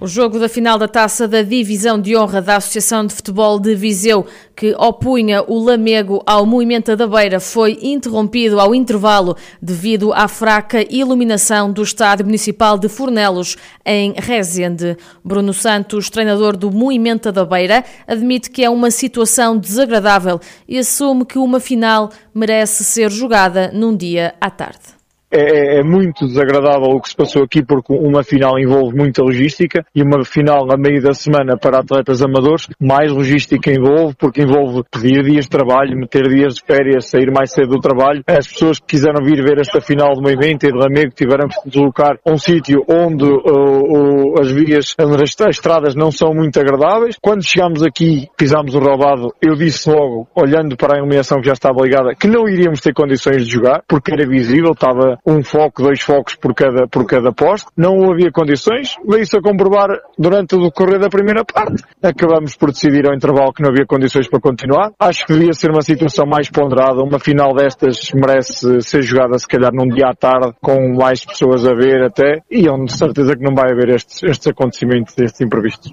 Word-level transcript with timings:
O 0.00 0.06
jogo 0.06 0.38
da 0.38 0.48
final 0.48 0.78
da 0.78 0.88
taça 0.88 1.28
da 1.28 1.42
Divisão 1.42 2.00
de 2.00 2.16
Honra 2.16 2.40
da 2.40 2.56
Associação 2.56 3.04
de 3.04 3.12
Futebol 3.12 3.60
de 3.60 3.74
Viseu, 3.74 4.26
que 4.56 4.74
opunha 4.78 5.44
o 5.46 5.62
Lamego 5.62 6.22
ao 6.24 6.46
Movimento 6.46 6.96
da 6.96 7.06
Beira, 7.06 7.38
foi 7.38 7.78
interrompido 7.82 8.58
ao 8.58 8.74
intervalo 8.74 9.36
devido 9.60 10.10
à 10.14 10.26
fraca 10.26 10.82
iluminação 10.90 11.70
do 11.70 11.82
Estádio 11.82 12.24
Municipal 12.24 12.78
de 12.78 12.88
Fornelos, 12.88 13.58
em 13.84 14.14
Rezende. 14.16 14.96
Bruno 15.22 15.52
Santos, 15.52 16.08
treinador 16.08 16.56
do 16.56 16.70
Movimento 16.70 17.30
da 17.30 17.44
Beira, 17.44 17.84
admite 18.08 18.48
que 18.48 18.64
é 18.64 18.70
uma 18.70 18.90
situação 18.90 19.58
desagradável 19.58 20.40
e 20.66 20.78
assume 20.78 21.26
que 21.26 21.38
uma 21.38 21.60
final 21.60 22.08
merece 22.34 22.84
ser 22.84 23.10
jogada 23.10 23.70
num 23.74 23.94
dia 23.94 24.34
à 24.40 24.48
tarde. 24.48 24.99
É, 25.32 25.40
é, 25.40 25.78
é, 25.78 25.82
muito 25.84 26.26
desagradável 26.26 26.90
o 26.90 27.00
que 27.00 27.08
se 27.08 27.16
passou 27.16 27.44
aqui 27.44 27.64
porque 27.64 27.92
uma 27.94 28.24
final 28.24 28.58
envolve 28.58 28.96
muita 28.96 29.22
logística 29.22 29.84
e 29.94 30.02
uma 30.02 30.24
final 30.24 30.66
a 30.72 30.76
meio 30.76 31.00
da 31.00 31.12
semana 31.12 31.56
para 31.56 31.78
atletas 31.78 32.20
amadores, 32.20 32.66
mais 32.80 33.12
logística 33.12 33.70
envolve 33.70 34.16
porque 34.18 34.42
envolve 34.42 34.82
pedir 34.90 35.22
dias 35.22 35.44
de 35.44 35.50
trabalho, 35.50 35.96
meter 35.96 36.28
dias 36.28 36.54
de 36.54 36.62
férias, 36.66 37.08
sair 37.08 37.30
mais 37.30 37.52
cedo 37.52 37.76
do 37.76 37.80
trabalho. 37.80 38.24
As 38.26 38.48
pessoas 38.48 38.80
que 38.80 38.86
quiseram 38.86 39.24
vir 39.24 39.40
ver 39.44 39.60
esta 39.60 39.80
final 39.80 40.14
do 40.14 40.20
movimento 40.20 40.64
e 40.64 40.72
de 40.72 40.76
Lamego 40.76 41.12
tiveram 41.14 41.48
que 41.48 41.70
deslocar 41.70 42.18
um 42.26 42.36
sítio 42.36 42.84
onde 42.88 43.24
uh, 43.24 44.34
uh, 44.34 44.40
as 44.40 44.50
vias, 44.50 44.94
as 44.98 45.50
estradas 45.50 45.94
não 45.94 46.10
são 46.10 46.34
muito 46.34 46.58
agradáveis. 46.58 47.16
Quando 47.22 47.44
chegámos 47.44 47.84
aqui, 47.84 48.26
pisámos 48.36 48.74
o 48.74 48.80
roubado, 48.80 49.32
eu 49.40 49.54
disse 49.54 49.88
logo, 49.88 50.26
olhando 50.34 50.76
para 50.76 50.96
a 50.96 50.98
iluminação 50.98 51.40
que 51.40 51.46
já 51.46 51.52
estava 51.52 51.82
ligada, 51.82 52.14
que 52.14 52.26
não 52.26 52.48
iríamos 52.48 52.80
ter 52.80 52.92
condições 52.92 53.46
de 53.46 53.52
jogar 53.52 53.82
porque 53.86 54.12
era 54.12 54.28
visível, 54.28 54.72
estava 54.72 55.19
um 55.26 55.42
foco, 55.42 55.82
dois 55.82 56.00
focos 56.00 56.34
por 56.34 56.54
cada, 56.54 56.86
por 56.86 57.06
cada 57.06 57.32
poste. 57.32 57.68
Não 57.76 58.10
havia 58.10 58.30
condições. 58.32 58.94
Veio-se 59.06 59.36
a 59.36 59.42
comprovar 59.42 59.88
durante 60.18 60.54
o 60.54 60.62
decorrer 60.62 60.98
da 60.98 61.08
primeira 61.08 61.44
parte. 61.44 61.82
Acabamos 62.02 62.56
por 62.56 62.70
decidir 62.70 63.06
ao 63.06 63.14
intervalo 63.14 63.52
que 63.52 63.62
não 63.62 63.70
havia 63.70 63.86
condições 63.86 64.28
para 64.28 64.40
continuar. 64.40 64.92
Acho 64.98 65.26
que 65.26 65.32
devia 65.34 65.52
ser 65.52 65.70
uma 65.70 65.82
situação 65.82 66.26
mais 66.26 66.50
ponderada. 66.50 67.02
Uma 67.02 67.18
final 67.18 67.54
destas 67.54 68.10
merece 68.14 68.80
ser 68.82 69.02
jogada 69.02 69.38
se 69.38 69.46
calhar 69.46 69.72
num 69.72 69.88
dia 69.88 70.08
à 70.08 70.14
tarde 70.14 70.52
com 70.60 70.94
mais 70.94 71.24
pessoas 71.24 71.66
a 71.66 71.74
ver 71.74 72.02
até 72.04 72.42
e 72.50 72.68
onde 72.68 72.92
certeza 72.92 73.36
que 73.36 73.42
não 73.42 73.54
vai 73.54 73.72
haver 73.72 73.94
estes, 73.94 74.22
estes 74.22 74.46
acontecimentos, 74.48 75.14
estes 75.18 75.40
imprevistos. 75.40 75.92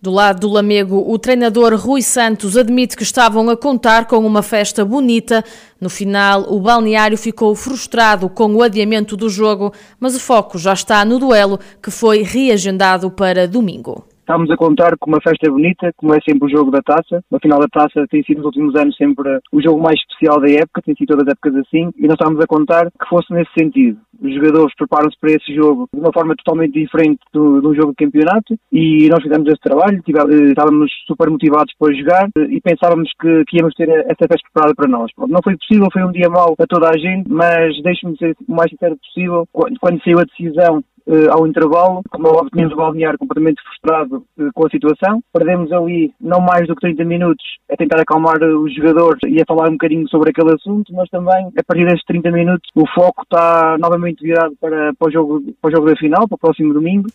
Do 0.00 0.12
lado 0.12 0.40
do 0.40 0.48
Lamego, 0.48 1.04
o 1.10 1.18
treinador 1.18 1.74
Rui 1.74 2.02
Santos 2.02 2.56
admite 2.56 2.96
que 2.96 3.02
estavam 3.02 3.50
a 3.50 3.56
contar 3.56 4.06
com 4.06 4.18
uma 4.24 4.42
festa 4.42 4.84
bonita. 4.84 5.44
No 5.80 5.90
final, 5.90 6.46
o 6.52 6.60
balneário 6.60 7.18
ficou 7.18 7.52
frustrado 7.56 8.28
com 8.28 8.54
o 8.54 8.62
adiamento 8.62 9.16
do 9.16 9.28
jogo, 9.28 9.72
mas 9.98 10.14
o 10.14 10.20
foco 10.20 10.56
já 10.56 10.72
está 10.72 11.04
no 11.04 11.18
duelo 11.18 11.58
que 11.82 11.90
foi 11.90 12.22
reagendado 12.22 13.10
para 13.10 13.48
domingo. 13.48 14.06
Estamos 14.28 14.50
a 14.50 14.58
contar 14.58 14.94
com 14.98 15.08
uma 15.08 15.22
festa 15.22 15.50
bonita, 15.50 15.90
como 15.96 16.12
é 16.12 16.18
sempre 16.20 16.44
o 16.44 16.50
jogo 16.54 16.70
da 16.70 16.82
taça. 16.82 17.24
A 17.32 17.38
final 17.40 17.58
da 17.58 17.66
taça 17.66 18.06
tem 18.10 18.22
sido 18.22 18.36
nos 18.36 18.46
últimos 18.48 18.76
anos 18.76 18.94
sempre 18.94 19.40
o 19.50 19.62
jogo 19.62 19.80
mais 19.80 19.98
especial 19.98 20.38
da 20.38 20.50
época, 20.50 20.82
tem 20.84 20.94
sido 20.94 21.16
todas 21.16 21.28
as 21.28 21.32
épocas 21.32 21.56
assim, 21.56 21.88
e 21.96 22.02
nós 22.02 22.12
estamos 22.20 22.38
a 22.38 22.46
contar 22.46 22.90
que 22.90 23.08
fosse 23.08 23.32
nesse 23.32 23.50
sentido. 23.58 23.96
Os 24.20 24.34
jogadores 24.34 24.74
preparam-se 24.76 25.16
para 25.18 25.30
esse 25.32 25.54
jogo 25.54 25.88
de 25.90 25.98
uma 25.98 26.12
forma 26.12 26.36
totalmente 26.36 26.74
diferente 26.74 27.20
do, 27.32 27.70
um 27.70 27.74
jogo 27.74 27.94
de 27.96 28.04
campeonato 28.04 28.54
e 28.70 29.08
nós 29.08 29.22
fizemos 29.22 29.48
esse 29.48 29.62
trabalho, 29.62 29.96
eh, 29.96 30.50
estávamos 30.50 30.92
super 31.06 31.30
motivados 31.30 31.72
para 31.78 31.94
jogar 31.94 32.28
eh, 32.36 32.48
e 32.50 32.60
pensávamos 32.60 33.10
que, 33.18 33.44
que 33.46 33.56
íamos 33.56 33.72
ter 33.76 33.88
essa 33.88 34.28
festa 34.28 34.44
preparada 34.52 34.74
para 34.74 34.90
nós. 34.90 35.10
Não 35.16 35.40
foi 35.42 35.56
possível, 35.56 35.88
foi 35.90 36.04
um 36.04 36.12
dia 36.12 36.28
mau 36.28 36.54
a 36.58 36.66
toda 36.66 36.90
a 36.90 36.98
gente, 36.98 37.30
mas 37.30 37.80
deixe-me 37.82 38.14
ser 38.18 38.36
o 38.46 38.54
mais 38.54 38.70
sincero 38.70 38.94
possível. 38.98 39.48
Quando 39.50 40.04
saiu 40.04 40.18
a 40.18 40.24
decisão 40.24 40.84
ao 41.30 41.46
intervalo, 41.46 42.02
como 42.10 42.28
óbvio, 42.28 42.50
tínhamos 42.50 42.74
o 42.74 42.76
balneário 42.76 43.18
completamente 43.18 43.62
frustrado 43.62 44.24
uh, 44.38 44.50
com 44.54 44.66
a 44.66 44.70
situação. 44.70 45.20
Perdemos 45.32 45.72
ali 45.72 46.12
não 46.20 46.40
mais 46.40 46.66
do 46.66 46.74
que 46.74 46.82
30 46.82 47.04
minutos 47.04 47.44
a 47.70 47.76
tentar 47.76 48.00
acalmar 48.00 48.42
os 48.42 48.74
jogadores 48.74 49.18
e 49.26 49.40
a 49.40 49.46
falar 49.46 49.68
um 49.68 49.72
bocadinho 49.72 50.08
sobre 50.08 50.30
aquele 50.30 50.54
assunto, 50.54 50.92
mas 50.94 51.08
também, 51.08 51.48
a 51.56 51.62
partir 51.64 51.84
destes 51.84 52.04
30 52.06 52.30
minutos, 52.30 52.68
o 52.74 52.86
foco 52.94 53.22
está 53.22 53.76
novamente 53.78 54.22
virado 54.22 54.54
para, 54.60 54.92
para, 54.94 55.08
o, 55.08 55.10
jogo, 55.10 55.42
para 55.60 55.68
o 55.68 55.74
jogo 55.74 55.88
da 55.88 55.96
final, 55.96 56.28
para 56.28 56.36
o 56.36 56.38
próximo 56.38 56.74
domingo. 56.74 57.08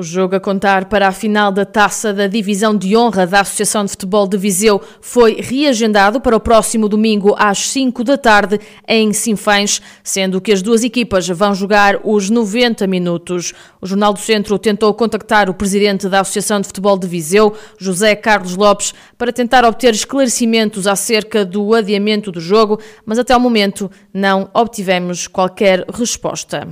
O 0.00 0.02
jogo 0.04 0.36
a 0.36 0.40
contar 0.40 0.84
para 0.84 1.08
a 1.08 1.10
final 1.10 1.50
da 1.50 1.64
taça 1.64 2.14
da 2.14 2.28
Divisão 2.28 2.72
de 2.72 2.96
Honra 2.96 3.26
da 3.26 3.40
Associação 3.40 3.84
de 3.84 3.90
Futebol 3.90 4.28
de 4.28 4.38
Viseu 4.38 4.80
foi 5.00 5.40
reagendado 5.40 6.20
para 6.20 6.36
o 6.36 6.40
próximo 6.40 6.88
domingo 6.88 7.34
às 7.36 7.68
5 7.70 8.04
da 8.04 8.16
tarde 8.16 8.60
em 8.86 9.12
Sinfães, 9.12 9.82
sendo 10.04 10.40
que 10.40 10.52
as 10.52 10.62
duas 10.62 10.84
equipas 10.84 11.26
vão 11.26 11.52
jogar 11.52 11.98
os 12.04 12.30
90 12.30 12.86
minutos. 12.86 13.52
O 13.80 13.88
Jornal 13.88 14.12
do 14.12 14.20
Centro 14.20 14.56
tentou 14.56 14.94
contactar 14.94 15.50
o 15.50 15.54
presidente 15.54 16.08
da 16.08 16.20
Associação 16.20 16.60
de 16.60 16.68
Futebol 16.68 16.96
de 16.96 17.08
Viseu, 17.08 17.52
José 17.76 18.14
Carlos 18.14 18.54
Lopes, 18.54 18.94
para 19.16 19.32
tentar 19.32 19.64
obter 19.64 19.92
esclarecimentos 19.92 20.86
acerca 20.86 21.44
do 21.44 21.74
adiamento 21.74 22.30
do 22.30 22.40
jogo, 22.40 22.78
mas 23.04 23.18
até 23.18 23.36
o 23.36 23.40
momento 23.40 23.90
não 24.14 24.48
obtivemos 24.54 25.26
qualquer 25.26 25.84
resposta. 25.92 26.68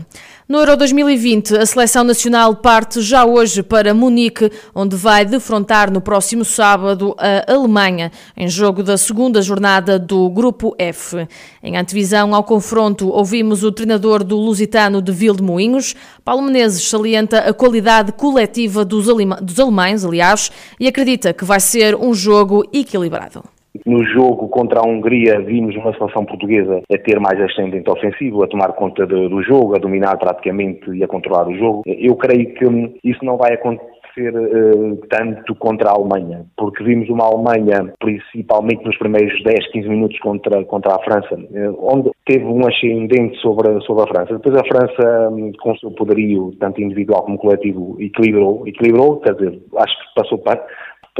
No 0.49 0.59
Euro 0.59 0.77
2020, 0.77 1.57
a 1.57 1.67
seleção 1.67 2.05
nacional 2.05 2.55
parte 2.55 3.03
já 3.03 3.25
hoje 3.25 3.65
para 3.65 3.93
Munique, 3.93 4.49
onde 4.73 4.95
vai 4.95 5.25
defrontar 5.25 5.91
no 5.91 6.01
próximo 6.01 6.45
sábado 6.45 7.17
a 7.19 7.53
Alemanha, 7.53 8.13
em 8.37 8.47
jogo 8.47 8.81
da 8.85 8.97
segunda 8.97 9.43
jornada 9.43 9.99
do 9.99 10.31
Grupo 10.31 10.73
F. 10.79 11.27
Em 11.61 11.77
antevisão 11.77 12.33
ao 12.33 12.45
confronto, 12.45 13.09
ouvimos 13.09 13.65
o 13.65 13.73
treinador 13.73 14.23
do 14.23 14.37
Lusitano 14.37 15.03
de 15.03 15.13
Moinhos, 15.43 15.97
Paulo 16.25 16.43
Menezes, 16.43 16.89
salienta 16.89 17.41
a 17.41 17.53
qualidade 17.53 18.13
coletiva 18.13 18.85
dos, 18.85 19.07
dos 19.43 19.59
alemães, 19.59 20.05
aliás, 20.05 20.53
e 20.79 20.87
acredita 20.87 21.35
que 21.35 21.45
vai 21.45 21.59
ser 21.59 21.97
um 21.97 22.15
jogo 22.15 22.65
equilibrado. 22.73 23.56
No 23.85 24.05
jogo 24.05 24.49
contra 24.49 24.81
a 24.81 24.87
Hungria 24.87 25.41
vimos 25.41 25.75
uma 25.77 25.93
seleção 25.97 26.25
portuguesa 26.25 26.83
a 26.93 26.99
ter 26.99 27.19
mais 27.21 27.41
ascendente 27.41 27.91
ofensivo, 27.91 28.43
a 28.43 28.49
tomar 28.49 28.73
conta 28.73 29.07
do 29.07 29.43
jogo, 29.43 29.77
a 29.77 29.79
dominar 29.79 30.17
praticamente 30.19 30.91
e 30.91 31.03
a 31.03 31.09
controlar 31.09 31.49
o 31.49 31.57
jogo. 31.57 31.83
Eu 31.87 32.17
creio 32.17 32.55
que 32.55 32.65
isso 33.05 33.25
não 33.25 33.37
vai 33.37 33.55
acontecer 33.55 33.97
uh, 34.19 34.97
tanto 35.09 35.55
contra 35.57 35.91
a 35.91 35.95
Alemanha, 35.95 36.47
porque 36.57 36.83
vimos 36.83 37.09
uma 37.09 37.25
Alemanha, 37.25 37.93
principalmente 37.99 38.85
nos 38.85 38.97
primeiros 38.97 39.43
10, 39.43 39.73
15 39.73 39.89
minutos 39.89 40.19
contra, 40.21 40.65
contra 40.65 40.95
a 40.95 41.03
França, 41.03 41.35
uh, 41.35 41.79
onde 41.81 42.11
teve 42.25 42.45
um 42.45 42.67
ascendente 42.67 43.37
sobre, 43.41 43.79
sobre 43.83 44.05
a 44.05 44.07
França. 44.07 44.35
Depois 44.35 44.57
a 44.57 44.65
França, 44.65 45.31
um, 45.31 45.53
com 45.61 45.73
o 45.73 45.79
seu 45.79 45.91
poderio, 45.91 46.55
tanto 46.59 46.81
individual 46.81 47.25
como 47.25 47.39
coletivo, 47.39 47.97
equilibrou, 48.01 48.67
equilibrou 48.67 49.21
quer 49.21 49.35
dizer, 49.35 49.61
acho 49.77 49.99
que 49.99 50.15
passou 50.15 50.39
para 50.39 50.65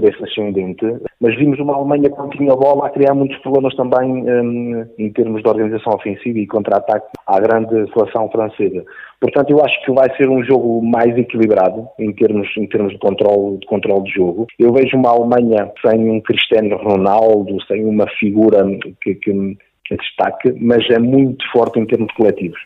esse 0.05 0.23
ascendente, 0.23 0.85
mas 1.21 1.37
vimos 1.37 1.59
uma 1.59 1.75
Alemanha 1.75 2.11
que 2.11 2.39
tinha 2.39 2.55
bola 2.55 2.87
a 2.87 2.91
criar 2.91 3.15
muitos 3.15 3.39
problemas 3.39 3.75
também 3.75 4.11
um, 4.11 4.87
em 4.99 5.11
termos 5.13 5.43
de 5.43 5.49
organização 5.49 5.95
ofensiva 5.95 6.39
e 6.39 6.47
contra-ataque 6.47 7.07
à 7.27 7.41
grande 7.41 7.91
seleção 7.93 8.29
francesa. 8.31 8.85
Portanto, 9.21 9.51
eu 9.51 9.65
acho 9.65 9.85
que 9.85 9.93
vai 9.93 10.15
ser 10.17 10.29
um 10.29 10.45
jogo 10.45 10.83
mais 10.83 11.17
equilibrado 11.17 11.87
em 11.99 12.13
termos, 12.13 12.49
em 12.57 12.67
termos 12.67 12.93
de 12.93 12.99
controle 12.99 13.59
de, 13.59 13.67
controle 13.67 14.05
de 14.05 14.13
jogo. 14.13 14.47
Eu 14.59 14.73
vejo 14.73 14.97
uma 14.97 15.11
Alemanha 15.11 15.71
sem 15.87 16.11
um 16.11 16.21
Cristiano 16.21 16.77
Ronaldo, 16.77 17.57
sem 17.67 17.85
uma 17.85 18.07
figura 18.19 18.65
que, 19.03 19.15
que, 19.15 19.57
que 19.85 19.97
destaque, 19.97 20.53
mas 20.61 20.89
é 20.91 20.99
muito 20.99 21.45
forte 21.51 21.79
em 21.79 21.87
termos 21.87 22.13
coletivos. 22.15 22.61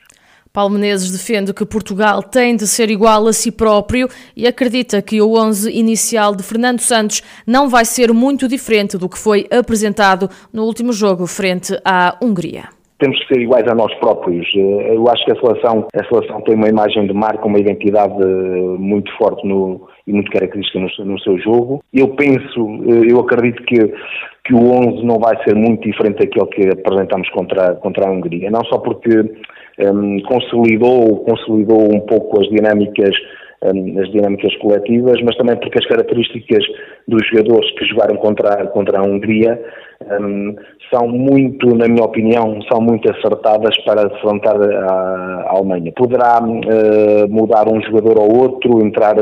Paulo 0.52 0.74
Menezes 0.74 1.12
defende 1.12 1.54
que 1.54 1.64
Portugal 1.64 2.22
tem 2.24 2.56
de 2.56 2.66
ser 2.66 2.90
igual 2.90 3.26
a 3.28 3.32
si 3.32 3.52
próprio 3.52 4.08
e 4.36 4.48
acredita 4.48 5.00
que 5.00 5.22
o 5.22 5.38
11 5.38 5.70
inicial 5.70 6.34
de 6.34 6.42
Fernando 6.42 6.80
Santos 6.80 7.22
não 7.46 7.68
vai 7.68 7.84
ser 7.84 8.12
muito 8.12 8.48
diferente 8.48 8.98
do 8.98 9.08
que 9.08 9.16
foi 9.16 9.46
apresentado 9.50 10.28
no 10.52 10.64
último 10.64 10.92
jogo 10.92 11.26
frente 11.26 11.78
à 11.84 12.16
Hungria 12.20 12.64
temos 13.00 13.18
que 13.20 13.34
ser 13.34 13.40
iguais 13.40 13.66
a 13.66 13.74
nós 13.74 13.92
próprios. 13.94 14.46
Eh, 14.54 14.94
eu 14.94 15.08
acho 15.08 15.24
que 15.24 15.32
a 15.32 15.40
seleção, 15.40 15.88
a 15.94 16.04
seleção 16.04 16.42
tem 16.42 16.54
uma 16.54 16.68
imagem 16.68 17.06
de 17.06 17.14
marca, 17.14 17.46
uma 17.46 17.58
identidade 17.58 18.14
eh, 18.22 18.76
muito 18.78 19.10
forte 19.16 19.44
no, 19.46 19.88
e 20.06 20.12
muito 20.12 20.30
característica 20.30 20.78
no, 20.78 21.04
no, 21.06 21.18
seu 21.20 21.38
jogo. 21.38 21.82
Eu 21.92 22.08
penso, 22.08 22.60
eh, 22.86 23.10
eu 23.10 23.18
acredito 23.18 23.62
que, 23.64 23.92
que 24.50 24.54
o 24.56 24.72
11 24.72 25.04
não 25.04 25.20
vai 25.20 25.36
ser 25.44 25.54
muito 25.54 25.88
diferente 25.88 26.18
daquele 26.18 26.46
que 26.46 26.68
apresentamos 26.68 27.30
contra, 27.30 27.76
contra 27.76 28.08
a 28.08 28.10
Hungria. 28.10 28.50
Não 28.50 28.64
só 28.64 28.78
porque 28.78 29.16
um, 29.78 30.20
consolidou, 30.22 31.24
consolidou 31.24 31.82
um 31.94 32.00
pouco 32.00 32.40
as 32.40 32.48
dinâmicas 32.48 33.14
um, 33.62 34.00
as 34.00 34.10
dinâmicas 34.10 34.56
coletivas, 34.56 35.20
mas 35.22 35.36
também 35.36 35.54
porque 35.56 35.78
as 35.78 35.86
características 35.86 36.64
dos 37.06 37.24
jogadores 37.28 37.70
que 37.78 37.84
jogaram 37.84 38.16
contra, 38.16 38.66
contra 38.68 38.98
a 38.98 39.02
Hungria 39.02 39.62
um, 40.20 40.56
são 40.92 41.06
muito, 41.06 41.76
na 41.76 41.86
minha 41.86 42.04
opinião, 42.04 42.58
são 42.72 42.80
muito 42.80 43.08
acertadas 43.08 43.76
para 43.84 44.08
afrontar 44.08 44.56
a, 44.56 45.46
a 45.46 45.56
Alemanha. 45.56 45.92
Poderá 45.94 46.40
uh, 46.42 47.28
mudar 47.28 47.68
um 47.68 47.80
jogador 47.82 48.18
ou 48.18 48.44
outro, 48.44 48.84
entrar 48.84 49.14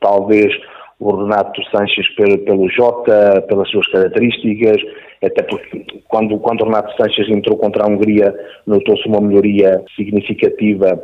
talvez 0.00 0.54
o 0.98 1.14
Renato 1.14 1.62
Sanches 1.70 2.08
pelo, 2.14 2.38
pelo 2.38 2.68
Jota, 2.70 3.42
pelas 3.48 3.68
suas 3.70 3.86
características, 3.88 4.82
até 5.22 5.42
porque 5.42 5.84
quando, 6.08 6.38
quando 6.38 6.62
o 6.62 6.64
Renato 6.64 6.94
Sanches 6.96 7.28
entrou 7.28 7.56
contra 7.58 7.84
a 7.84 7.88
Hungria 7.88 8.34
notou-se 8.66 9.06
uma 9.08 9.20
melhoria 9.20 9.82
significativa 9.94 11.02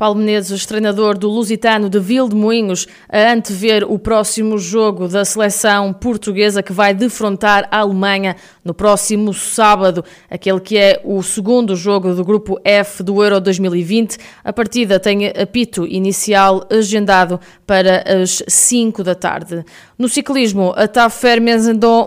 Paulo 0.00 0.18
Menezes, 0.18 0.64
treinador 0.64 1.18
do 1.18 1.28
Lusitano 1.28 1.90
de 1.90 2.00
Vildemoinhos, 2.00 2.86
a 3.06 3.32
antever 3.32 3.84
o 3.84 3.98
próximo 3.98 4.56
jogo 4.56 5.06
da 5.06 5.26
seleção 5.26 5.92
portuguesa 5.92 6.62
que 6.62 6.72
vai 6.72 6.94
defrontar 6.94 7.68
a 7.70 7.80
Alemanha 7.80 8.34
no 8.64 8.72
próximo 8.72 9.34
sábado, 9.34 10.02
aquele 10.30 10.58
que 10.58 10.78
é 10.78 11.02
o 11.04 11.22
segundo 11.22 11.76
jogo 11.76 12.14
do 12.14 12.24
grupo 12.24 12.58
F 12.64 13.02
do 13.02 13.22
Euro 13.22 13.42
2020. 13.42 14.16
A 14.42 14.54
partida 14.54 14.98
tem 14.98 15.26
apito 15.26 15.86
inicial 15.86 16.66
agendado 16.70 17.38
para 17.66 18.02
as 18.22 18.42
5 18.48 19.04
da 19.04 19.14
tarde. 19.14 19.62
No 20.00 20.08
ciclismo, 20.08 20.72
a 20.78 20.88
TAF 20.88 21.22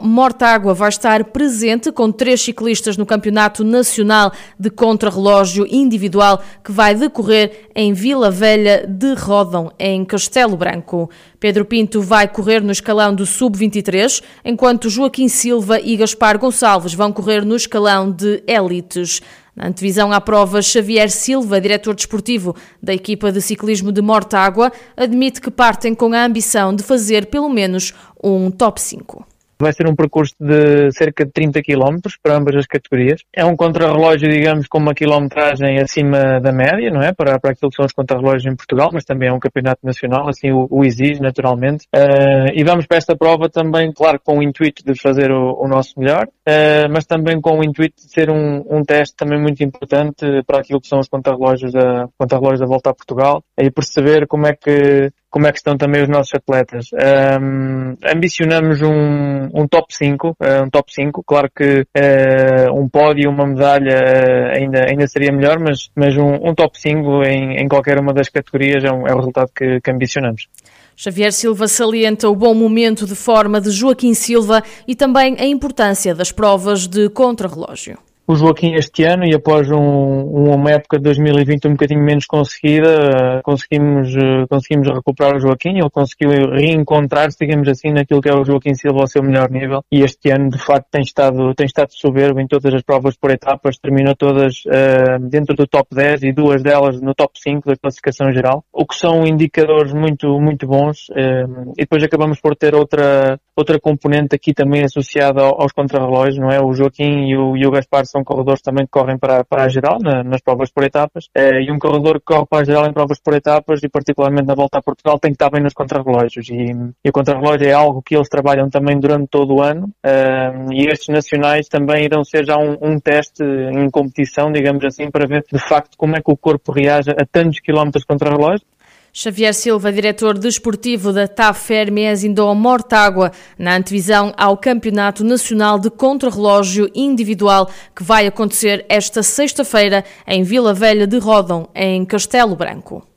Mortágua 0.02 0.74
vai 0.74 0.90
estar 0.90 1.26
presente 1.26 1.92
com 1.92 2.12
três 2.12 2.42
ciclistas 2.42 2.98
no 2.98 3.06
Campeonato 3.06 3.64
Nacional 3.64 4.32
de 4.60 4.72
Contrarrelógio 4.72 5.68
Individual 5.70 6.42
que 6.64 6.72
vai 6.72 6.96
decorrer 6.96 7.70
em 7.76 7.94
Vila 7.94 8.32
Velha 8.32 8.84
de 8.88 9.14
Rodão, 9.14 9.72
em 9.78 10.04
Castelo 10.04 10.58
Branco. 10.58 11.08
Pedro 11.40 11.66
Pinto 11.66 12.02
vai 12.02 12.28
correr 12.28 12.64
no 12.64 12.72
escalão 12.72 13.14
do 13.14 13.28
Sub-23, 13.28 14.24
enquanto 14.44 14.90
Joaquim 14.90 15.28
Silva 15.28 15.80
e 15.80 15.96
Gaspar 15.96 16.40
Gonçalves 16.40 16.96
vão 16.96 17.14
correr 17.14 17.46
no 17.46 17.56
escalão 17.56 18.10
de 18.10 18.42
Elites. 18.48 19.22
Na 19.56 19.68
antevisão 19.68 20.12
à 20.12 20.20
prova, 20.20 20.62
Xavier 20.62 21.12
Silva, 21.12 21.62
diretor 21.62 21.94
desportivo 21.94 22.56
da 22.82 22.94
equipa 22.94 23.32
de 23.32 23.42
ciclismo 23.42 23.92
de 23.92 24.02
Mortágua, 24.02 24.72
admite 24.98 25.40
que 25.40 25.52
partem 25.52 25.94
com 25.94 26.12
a 26.14 26.26
ambição 26.26 26.76
de 26.76 26.82
fazer 26.82 27.28
pelo 27.28 27.50
menos 27.50 27.94
um 28.24 28.50
top 28.50 28.82
5. 28.82 29.33
Vai 29.64 29.72
ser 29.72 29.88
um 29.88 29.96
percurso 29.96 30.36
de 30.40 30.92
cerca 30.92 31.26
de 31.26 31.32
30 31.32 31.62
km 31.62 31.98
para 32.22 32.36
ambas 32.36 32.56
as 32.56 32.68
categorias. 32.68 33.22
É 33.34 33.46
um 33.46 33.56
contrarrelógio, 33.56 34.30
digamos, 34.30 34.68
com 34.68 34.78
uma 34.78 34.94
quilometragem 34.94 35.80
acima 35.80 36.42
da 36.42 36.52
média, 36.52 36.92
não 36.92 37.02
é? 37.02 37.14
Para, 37.14 37.40
para 37.40 37.52
aquilo 37.52 37.70
que 37.70 37.78
são 37.78 37.86
os 37.86 37.94
contrarrelógios 37.94 38.46
em 38.46 38.56
Portugal, 38.56 38.90
mas 38.92 39.06
também 39.06 39.30
é 39.30 39.34
um 39.34 39.40
campeonato 39.40 39.80
nacional, 39.84 40.28
assim 40.28 40.52
o, 40.52 40.68
o 40.70 40.84
exige 40.84 41.22
naturalmente. 41.22 41.86
Uh, 41.96 42.52
e 42.54 42.64
vamos 42.64 42.86
para 42.86 42.98
esta 42.98 43.16
prova 43.16 43.50
também, 43.50 43.92
claro, 43.94 44.20
com 44.22 44.40
o 44.40 44.44
intuito 44.44 44.84
de 44.84 45.00
fazer 45.00 45.32
o, 45.32 45.58
o 45.58 45.68
nosso 45.68 45.98
melhor, 45.98 46.26
uh, 46.26 46.92
mas 46.92 47.06
também 47.06 47.40
com 47.40 47.60
o 47.60 47.64
intuito 47.64 47.96
de 47.96 48.12
ser 48.12 48.30
um, 48.30 48.64
um 48.70 48.84
teste 48.84 49.16
também 49.16 49.42
muito 49.42 49.64
importante 49.64 50.26
para 50.46 50.60
aquilo 50.60 50.82
que 50.82 50.88
são 50.88 51.00
os 51.00 51.08
contrarrelógios 51.08 51.72
da, 51.72 52.08
contrarrelógios 52.18 52.60
da 52.60 52.66
volta 52.66 52.90
a 52.90 52.94
Portugal 52.94 53.44
e 53.58 53.72
perceber 53.72 54.28
como 54.28 54.48
é 54.48 54.54
que 54.54 55.12
como 55.34 55.48
é 55.48 55.52
que 55.52 55.58
estão 55.58 55.76
também 55.76 56.04
os 56.04 56.08
nossos 56.08 56.32
atletas. 56.36 56.90
Um, 56.94 57.96
ambicionamos 58.06 58.84
um, 58.84 59.50
um 59.52 59.68
top 59.68 59.88
5, 59.90 60.38
eh, 60.40 60.62
um 60.62 60.70
top 60.70 60.94
5, 60.94 61.24
claro 61.26 61.50
que 61.50 61.80
uh, 61.82 62.80
um 62.80 62.88
pódio, 62.88 63.32
uma 63.32 63.48
medalha 63.48 63.98
uh, 63.98 64.56
ainda, 64.56 64.86
ainda 64.88 65.08
seria 65.08 65.32
melhor, 65.32 65.58
mas, 65.60 65.90
mas 65.96 66.16
um, 66.16 66.36
um 66.48 66.54
top 66.54 66.80
5 66.80 67.24
em, 67.24 67.56
em 67.56 67.68
qualquer 67.68 68.00
uma 68.00 68.14
das 68.14 68.30
categorias 68.30 68.84
é, 68.84 68.92
um, 68.92 69.08
é 69.08 69.14
o 69.14 69.18
resultado 69.18 69.50
que, 69.56 69.82
que 69.82 69.90
ambicionamos. 69.90 70.48
Xavier 70.96 71.34
Silva 71.34 71.68
salienta 71.68 72.30
o 72.30 72.36
bom 72.36 72.54
momento 72.54 73.08
de 73.08 73.16
forma 73.16 73.60
de 73.60 73.72
Joaquim 73.72 74.14
Silva 74.14 74.62
e 74.88 74.94
também 74.94 75.36
a 75.40 75.46
importância 75.48 76.14
das 76.14 76.32
provas 76.32 76.88
de 76.88 77.10
contrarrelógio 77.10 77.98
o 78.26 78.36
Joaquim 78.36 78.74
este 78.76 79.04
ano 79.04 79.26
e 79.26 79.36
após 79.36 79.70
um, 79.70 79.78
uma 79.78 80.72
época 80.72 80.98
de 80.98 81.04
2020 81.04 81.68
um 81.68 81.72
bocadinho 81.72 82.02
menos 82.02 82.26
conseguida, 82.26 82.88
eh, 82.88 83.42
conseguimos, 83.44 84.16
eh, 84.16 84.46
conseguimos 84.50 84.88
recuperar 84.88 85.36
o 85.36 85.40
Joaquim, 85.40 85.78
ele 85.78 85.90
conseguiu 85.90 86.30
reencontrar-se, 86.52 87.38
digamos 87.40 87.68
assim, 87.68 87.92
naquilo 87.92 88.22
que 88.22 88.30
é 88.30 88.34
o 88.34 88.46
Joaquim 88.46 88.74
Silva 88.76 89.02
ao 89.02 89.08
seu 89.08 89.22
melhor 89.22 89.50
nível. 89.50 89.84
E 89.92 90.02
este 90.02 90.32
ano 90.32 90.50
de 90.50 90.58
facto 90.58 90.88
tem 90.90 91.02
estado, 91.02 91.54
tem 91.54 91.66
estado 91.66 91.90
soberbo 91.92 92.40
em 92.40 92.48
todas 92.48 92.74
as 92.74 92.82
provas 92.82 93.18
por 93.18 93.30
etapas, 93.30 93.78
terminou 93.78 94.16
todas 94.16 94.64
uh, 94.68 95.20
dentro 95.30 95.56
do 95.56 95.68
top 95.68 95.94
10 95.94 96.24
e 96.24 96.32
duas 96.32 96.64
delas 96.64 97.02
no 97.02 97.14
top 97.14 97.34
5 97.38 97.70
da 97.70 97.76
classificação 97.76 98.32
geral, 98.32 98.64
o 98.72 98.86
que 98.86 98.96
são 98.96 99.26
indicadores 99.28 99.92
muito, 99.94 100.40
muito 100.40 100.66
bons. 100.66 101.10
Uh, 101.10 101.74
e 101.78 101.82
depois 101.82 102.02
acabamos 102.04 102.40
por 102.40 102.56
ter 102.56 102.74
outra, 102.74 103.38
outra 103.56 103.80
componente 103.80 104.34
aqui 104.34 104.54
também 104.54 104.84
associada 104.84 105.42
aos 105.42 105.74
contrarrelógios, 105.74 106.38
não 106.38 106.50
é? 106.50 106.62
O 106.62 106.74
Joaquim 106.74 107.28
e 107.28 107.38
o, 107.38 107.58
e 107.58 107.66
o 107.66 107.72
Gaspar 107.72 108.06
são 108.14 108.24
corredores 108.24 108.62
também 108.62 108.86
que 108.86 108.92
correm 108.92 109.18
para, 109.18 109.44
para 109.44 109.64
a 109.64 109.68
geral, 109.68 109.98
na, 110.00 110.24
nas 110.24 110.42
provas 110.42 110.72
por 110.72 110.84
etapas, 110.84 111.26
eh, 111.36 111.64
e 111.64 111.72
um 111.72 111.80
corredor 111.80 112.20
que 112.20 112.26
corre 112.26 112.46
para 112.46 112.62
a 112.62 112.64
geral 112.64 112.86
em 112.86 112.94
provas 112.94 113.20
por 113.20 113.34
etapas, 113.34 113.82
e 113.84 113.90
particularmente 113.90 114.48
na 114.48 114.54
volta 114.54 114.78
a 114.78 114.82
Portugal, 114.82 115.18
tem 115.18 115.32
que 115.32 115.36
estar 115.36 115.50
bem 115.50 115.64
nos 115.64 115.74
contrarrelógios. 115.74 116.48
E, 116.50 116.72
e 117.04 117.10
o 117.10 117.12
contrarrelógio 117.12 117.68
é 117.68 117.74
algo 117.74 118.04
que 118.04 118.16
eles 118.16 118.30
trabalham 118.30 118.70
também 118.70 119.00
durante 119.00 119.28
todo 119.28 119.56
o 119.56 119.62
ano, 119.62 119.90
eh, 120.06 120.52
e 120.72 120.86
estes 120.88 121.10
nacionais 121.10 121.68
também 121.68 122.06
irão 122.06 122.24
ser 122.24 122.46
já 122.46 122.58
um, 122.58 122.78
um 122.82 123.00
teste 123.00 123.44
em 123.44 123.90
competição, 123.90 124.52
digamos 124.52 124.86
assim, 124.86 125.10
para 125.10 125.28
ver 125.28 125.44
de 125.52 125.60
facto 125.60 125.98
como 125.98 126.16
é 126.16 126.22
que 126.22 126.32
o 126.32 126.38
corpo 126.38 126.72
reage 126.72 127.10
a 127.10 127.26
tantos 127.26 127.60
quilómetros 127.60 128.06
contra-relógio. 128.06 128.66
Xavier 129.16 129.54
Silva, 129.54 129.94
diretor 129.94 130.40
desportivo 130.40 131.14
da 131.14 131.28
TAF 131.28 131.68
Fermes 131.68 132.24
Indó 132.24 132.52
Mortágua, 132.56 133.32
na 133.60 133.76
antevisão 133.76 134.34
ao 134.36 134.58
Campeonato 134.58 135.24
Nacional 135.24 135.78
de 135.78 135.92
Contrarrelógio 135.92 136.90
Individual, 136.96 137.70
que 137.96 138.04
vai 138.04 138.26
acontecer 138.26 138.84
esta 138.90 139.22
sexta-feira 139.22 140.04
em 140.26 140.42
Vila 140.42 140.74
Velha 140.74 141.06
de 141.06 141.20
Rodão, 141.20 141.70
em 141.76 142.04
Castelo 142.04 142.56
Branco. 142.56 143.08